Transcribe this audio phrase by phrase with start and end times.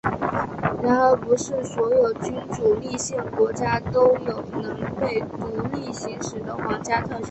[0.83, 7.19] 然而不是所有君主立宪国家都有能被独立行使的皇家特权。